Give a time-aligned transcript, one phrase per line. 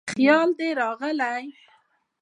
[0.13, 1.45] خیال دې راغلی